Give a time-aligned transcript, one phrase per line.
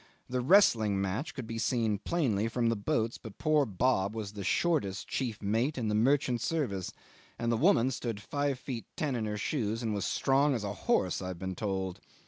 [0.27, 4.43] The wrestling match could be seen plainly from the boats; but poor Bob was the
[4.43, 6.91] shortest chief mate in the merchant service,
[7.37, 10.63] and the woman stood five feet ten in her shoes and was as strong as
[10.63, 11.99] a horse, I've been told.